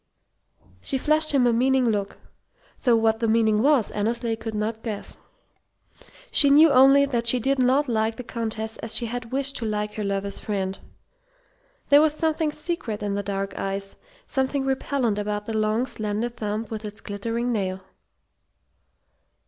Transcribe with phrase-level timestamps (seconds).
[0.81, 2.17] She flashed him a meaning look,
[2.85, 5.15] though what the meaning was Annesley could not guess.
[6.31, 9.65] She knew only that she did not like the Countess as she had wished to
[9.65, 10.79] like her lover's friend.
[11.89, 13.95] There was something secret in the dark eyes,
[14.25, 17.81] something repellent about the long, slender thumb with its glittering nail.